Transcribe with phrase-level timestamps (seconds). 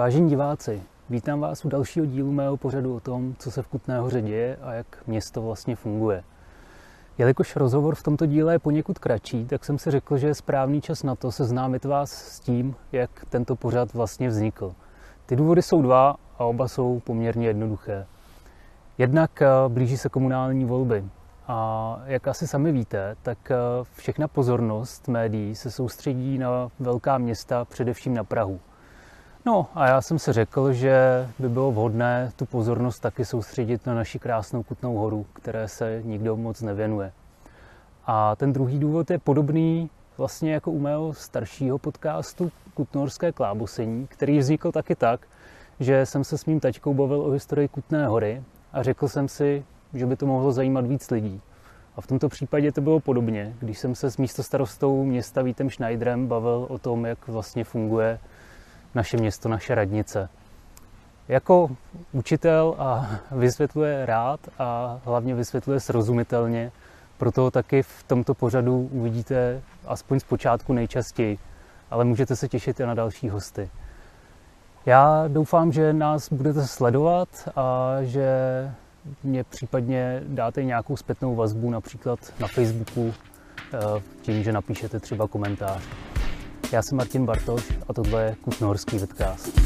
[0.00, 3.98] Vážení diváci, vítám vás u dalšího dílu mého pořadu o tom, co se v Kutné
[3.98, 6.24] hoře děje a jak město vlastně funguje.
[7.18, 10.80] Jelikož rozhovor v tomto díle je poněkud kratší, tak jsem si řekl, že je správný
[10.80, 14.74] čas na to seznámit vás s tím, jak tento pořad vlastně vznikl.
[15.26, 18.06] Ty důvody jsou dva a oba jsou poměrně jednoduché.
[18.98, 21.04] Jednak eh, blíží se komunální volby.
[21.48, 23.56] A jak asi sami víte, tak eh,
[23.94, 28.60] všechna pozornost médií se soustředí na velká města, především na Prahu.
[29.46, 33.94] No a já jsem si řekl, že by bylo vhodné tu pozornost taky soustředit na
[33.94, 37.12] naši krásnou Kutnou horu, které se nikdo moc nevěnuje.
[38.06, 44.38] A ten druhý důvod je podobný vlastně jako u mého staršího podcastu Kutnorské klábosení, který
[44.38, 45.20] vznikl taky tak,
[45.80, 49.64] že jsem se s mým tačkou bavil o historii Kutné hory a řekl jsem si,
[49.94, 51.40] že by to mohlo zajímat víc lidí.
[51.96, 56.26] A v tomto případě to bylo podobně, když jsem se s místostarostou města Vítem Schneiderem
[56.26, 58.18] bavil o tom, jak vlastně funguje
[58.94, 60.28] naše město, naše radnice.
[61.28, 61.70] Jako
[62.12, 66.72] učitel a vysvětluje rád a hlavně vysvětluje srozumitelně,
[67.18, 71.38] proto taky v tomto pořadu uvidíte aspoň z počátku nejčastěji,
[71.90, 73.70] ale můžete se těšit i na další hosty.
[74.86, 78.28] Já doufám, že nás budete sledovat a že
[79.24, 83.14] mě případně dáte nějakou zpětnou vazbu, například na Facebooku,
[83.74, 86.09] eh, tím, že napíšete třeba komentář.
[86.72, 89.60] Já jsem Martin Bartoš a tohle je Kutnohorský vidcast.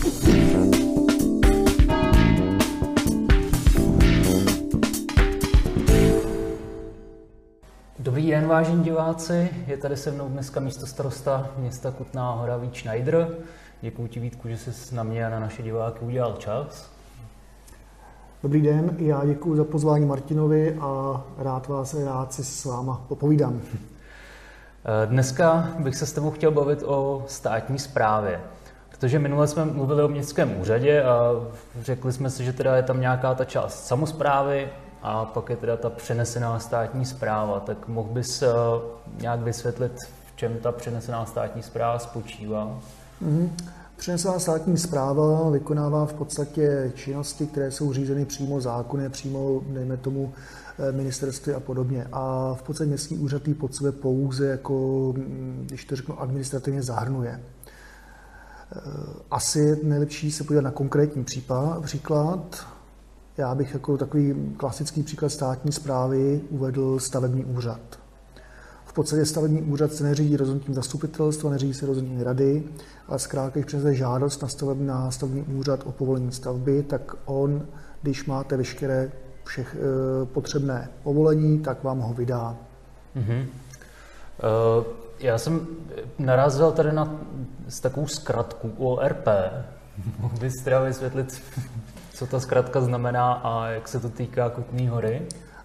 [7.98, 9.50] Dobrý den, vážení diváci.
[9.66, 13.36] Je tady se mnou dneska místo starosta města Kutná Hora Vít Schneider.
[13.80, 16.91] Děkuji ti Vítku, že jsi na mě a na naše diváky udělal čas.
[18.42, 23.61] Dobrý den, já děkuji za pozvání Martinovi a rád vás rád si s váma popovídám.
[25.06, 28.40] Dneska bych se s tebou chtěl bavit o státní správě.
[28.90, 31.30] Protože minule jsme mluvili o městském úřadě a
[31.80, 34.68] řekli jsme si, že teda je tam nějaká ta část samozprávy
[35.02, 37.60] a pak je teda ta přenesená státní zpráva.
[37.60, 38.48] Tak mohl bys eh,
[39.20, 39.92] nějak vysvětlit,
[40.27, 42.78] v čem ta přenesená státní zpráva spočívá?
[43.22, 43.48] Mm-hmm.
[44.04, 50.32] Přenesená státní zpráva vykonává v podstatě činnosti, které jsou řízeny přímo zákony, přímo, dejme tomu,
[50.78, 52.06] eh, ministerství a podobně.
[52.12, 54.74] A v podstatě městský úřad pod sebe pouze jako,
[55.16, 57.40] mm, když to řeknu, administrativně zahrnuje.
[57.40, 58.80] Eh,
[59.30, 62.66] asi je nejlepší se podívat na konkrétní případ, příklad.
[63.36, 68.03] Já bych jako takový klasický příklad státní zprávy uvedl stavební úřad.
[68.94, 72.64] Podstatě stavební úřad se neřídí rozhodnutím zastupitelstva, neřídí se rozhodnutím rady,
[73.08, 77.66] ale zkrátka, když přinese žádost na na stavební úřad o povolení stavby, tak on,
[78.02, 79.12] když máte veškeré
[79.44, 82.56] všech e, potřebné povolení, tak vám ho vydá.
[83.16, 83.46] Mm-hmm.
[84.78, 84.84] Uh,
[85.20, 85.66] já jsem
[86.18, 87.20] narazil tady na
[87.68, 89.28] s takovou zkratku ORP.
[90.18, 91.42] Mohl bys teda vysvětlit,
[92.14, 95.22] co ta zkratka znamená a jak se to týká Kutné hory?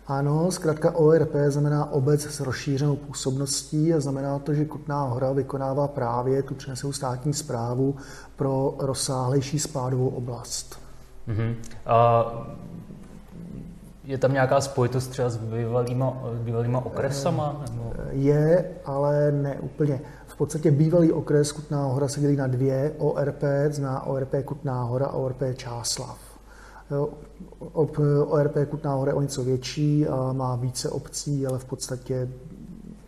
[0.09, 5.87] Ano, zkrátka ORP znamená obec s rozšířenou působností a znamená to, že Kutná hora vykonává
[5.87, 7.95] právě tu přenesenou státní zprávu
[8.35, 10.79] pro rozsáhlejší spádovou oblast.
[11.27, 11.55] Uh-huh.
[11.85, 12.25] A
[14.03, 17.63] je tam nějaká spojitost třeba s bývalýma, bývalýma okresama?
[17.69, 17.93] Nebo?
[18.11, 20.01] Je, ale ne úplně.
[20.27, 25.05] V podstatě bývalý okres Kutná hora se dělí na dvě ORP, zná ORP Kutná hora
[25.05, 26.28] a ORP Čáslav.
[27.73, 32.29] ORP Kutná hora je o něco větší a má více obcí, ale v podstatě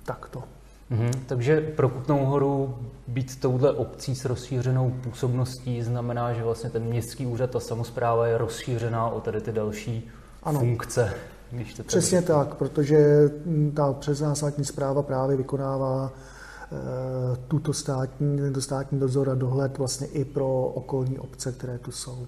[0.06, 0.44] takto.
[0.92, 1.12] Mm-hmm.
[1.26, 2.76] Takže pro Kutnou horu
[3.08, 8.38] být touhle obcí s rozšířenou působností znamená, že vlastně ten městský úřad, ta samozpráva je
[8.38, 10.10] rozšířená o tady ty další
[10.44, 10.60] ano.
[10.60, 11.14] funkce.
[11.52, 12.40] Když to Přesně tady...
[12.40, 13.30] tak, protože
[13.76, 20.08] ta přesná státní zpráva právě vykonává e, tuto státní, tento státní dozor a dohled vlastně
[20.08, 22.28] i pro okolní obce, které tu jsou.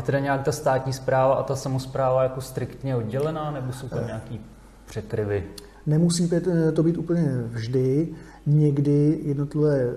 [0.00, 4.06] Je teda nějak ta státní zpráva a ta samozpráva jako striktně oddělená, nebo jsou tam
[4.06, 4.40] nějaký
[4.86, 5.44] překryvy?
[5.86, 6.30] Nemusí
[6.74, 8.08] to být úplně vždy.
[8.46, 9.92] Někdy jednotlivé eh,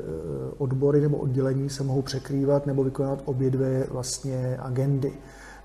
[0.57, 5.13] odbory nebo oddělení se mohou překrývat nebo vykonat obě dvě vlastně agendy.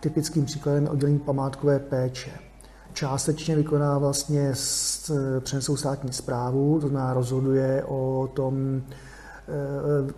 [0.00, 2.30] Typickým příkladem je oddělení památkové péče.
[2.92, 8.82] Částečně vykoná vlastně eh, přenesou státní zprávu, to znamená rozhoduje o tom,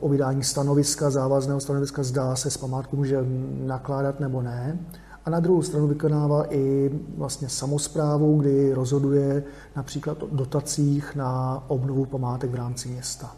[0.01, 3.25] o vydání stanoviska, závazného stanoviska, zdá se s památkou může
[3.65, 4.79] nakládat nebo ne.
[5.25, 9.43] A na druhou stranu vykonává i vlastně samozprávu, kdy rozhoduje
[9.77, 13.37] například o dotacích na obnovu památek v rámci města.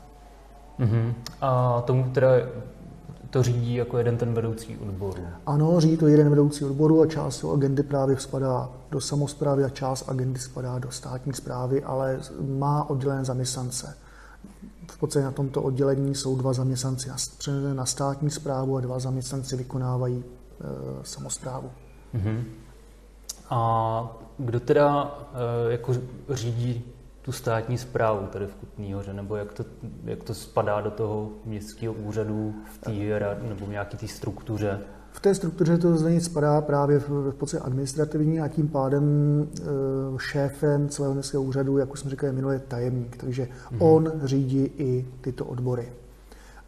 [0.81, 1.15] Uh-huh.
[1.41, 2.29] A tomu teda
[3.31, 5.23] to řídí jako jeden ten vedoucí odboru?
[5.47, 10.09] Ano, řídí to jeden vedoucí odboru a část agendy právě spadá do samozprávy a část
[10.09, 12.19] agendy spadá do státní zprávy, ale
[12.59, 13.97] má oddělené zaměstnance
[14.93, 17.11] v podstatě na tomto oddělení jsou dva zaměstnanci
[17.75, 20.65] na státní zprávu a dva zaměstnanci vykonávají e,
[21.03, 21.71] samozprávu.
[22.15, 22.44] Mm-hmm.
[23.50, 25.19] A kdo teda
[25.69, 25.94] e, jako
[26.31, 26.85] řídí
[27.23, 29.65] tu státní zprávu tady v Kutný hoře, nebo jak to,
[30.05, 32.91] jak to spadá do toho městského úřadu v té
[33.49, 34.81] nebo v nějaké té struktuře?
[35.12, 39.05] V té struktuře to zde spadá právě v, v podstatě administrativní a tím pádem
[39.43, 39.62] e,
[40.19, 43.76] šéfem celého městského úřadu, jak už jsem říkal, je minulý tajemník, takže mm-hmm.
[43.79, 45.93] on řídí i tyto odbory.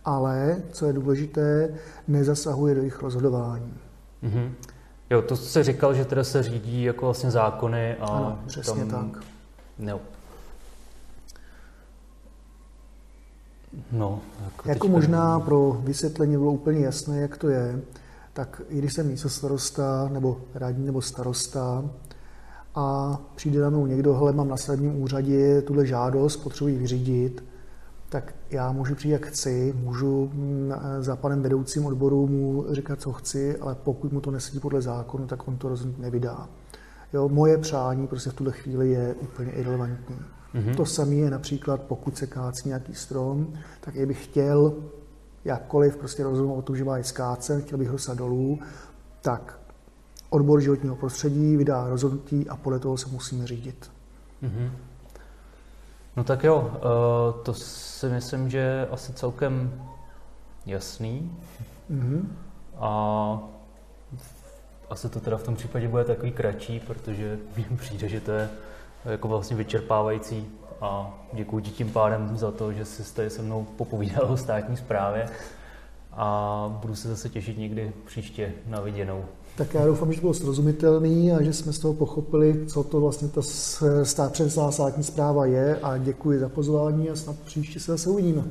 [0.05, 1.75] Ale, co je důležité,
[2.09, 3.75] nezasahuje do jejich rozhodování.
[4.23, 4.51] Mm-hmm.
[5.11, 9.11] Jo, to se říkal, že teda se řídí jako vlastně zákony a ano, přesně tam...
[9.11, 9.23] tak.
[9.79, 10.01] No.
[13.93, 17.81] No, jako, jako možná pro vysvětlení bylo úplně jasné, jak to je,
[18.35, 21.85] tak i když jsem místo starosta nebo radní nebo starosta
[22.75, 27.45] a přijde na mnou někdo, hele, mám na stavebním úřadě tuhle žádost, potřebuji vyřídit,
[28.09, 33.13] tak já můžu přijít jak chci, můžu mm, za panem vedoucím odboru mu říkat, co
[33.13, 36.49] chci, ale pokud mu to nesedí podle zákonu, tak on to rozhodně nevydá.
[37.13, 40.17] Jo, moje přání prostě v tuhle chvíli je úplně irrelevantní.
[40.55, 40.77] Mm-hmm.
[40.77, 44.75] To samé je například, pokud se kácí nějaký strom, tak já bych chtěl
[45.45, 48.59] jakkoliv prostě rozhodnout o tom, že má je skácen, chtěl bych ho dolů,
[49.21, 49.59] tak
[50.31, 53.91] odbor životního prostředí vydá rozhodnutí a podle toho se musíme řídit.
[54.43, 54.71] Mm-hmm.
[56.17, 59.83] No tak jo, uh, to si myslím, že je asi celkem
[60.67, 61.39] jasný.
[61.91, 62.27] Mm-hmm.
[62.77, 63.39] A
[64.91, 68.51] asi to teda v tom případě bude takový kratší, protože mi přijde, že to je
[69.05, 70.47] jako vlastně vyčerpávající
[70.81, 74.77] a děkuji ti tím pádem za to, že jsi tady se mnou popovídal o státní
[74.77, 75.29] správě
[76.13, 79.25] a budu se zase těšit někdy příště na viděnou.
[79.57, 83.01] Tak já doufám, že to bylo srozumitelný a že jsme z toho pochopili, co to
[83.01, 83.43] vlastně ta
[84.03, 84.41] stát,
[84.71, 88.45] státní zpráva je a děkuji za pozvání a snad příště se zase uvidíme.